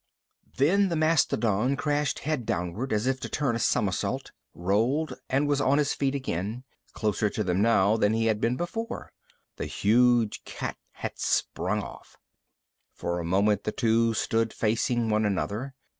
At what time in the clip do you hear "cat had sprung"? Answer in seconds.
10.43-11.83